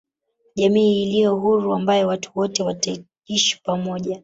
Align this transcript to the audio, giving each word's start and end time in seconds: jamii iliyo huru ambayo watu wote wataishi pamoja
jamii 0.55 1.03
iliyo 1.03 1.35
huru 1.35 1.73
ambayo 1.75 2.07
watu 2.07 2.31
wote 2.35 2.63
wataishi 2.63 3.61
pamoja 3.63 4.19